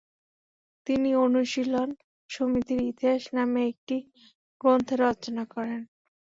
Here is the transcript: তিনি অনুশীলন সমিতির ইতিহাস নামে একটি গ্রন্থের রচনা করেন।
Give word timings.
তিনি 0.87 1.09
অনুশীলন 1.17 1.89
সমিতির 2.29 2.81
ইতিহাস 2.91 3.23
নামে 3.37 3.61
একটি 3.71 3.95
গ্রন্থের 4.61 4.99
রচনা 5.05 5.43
করেন। 5.53 5.81